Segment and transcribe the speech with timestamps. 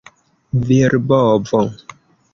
[0.67, 1.61] virbovo